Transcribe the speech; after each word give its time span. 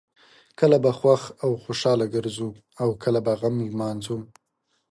کله 0.59 0.77
به 0.83 0.91
خوښ 0.99 1.21
او 1.43 1.51
خوشحاله 1.63 2.05
ګرځو 2.15 2.49
او 2.81 2.89
کله 3.03 3.19
به 3.25 3.33
غم 3.39 3.55
لمانځو. 3.71 4.17